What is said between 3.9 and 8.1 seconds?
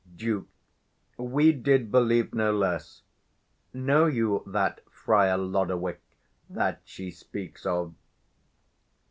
you that Friar Lodowick that she speaks of?